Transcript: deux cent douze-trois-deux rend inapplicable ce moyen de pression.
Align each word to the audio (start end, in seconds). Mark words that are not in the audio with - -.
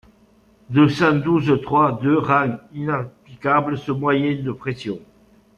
deux 0.71 0.89
cent 0.89 1.13
douze-trois-deux 1.15 2.17
rend 2.17 2.57
inapplicable 2.73 3.77
ce 3.77 3.91
moyen 3.91 4.41
de 4.41 4.51
pression. 4.51 4.97